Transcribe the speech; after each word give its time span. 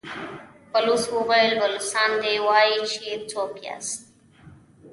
بلوڅ 0.71 1.03
وويل: 1.15 1.51
بلوڅان 1.61 2.11
دي، 2.23 2.33
وايي 2.47 2.77
چې 2.93 3.11
څوک 3.31 3.53
ياست؟ 3.65 3.99